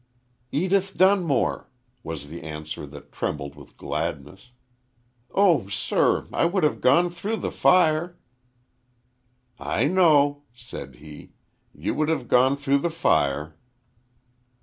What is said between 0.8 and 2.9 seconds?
Dunmore," was the answer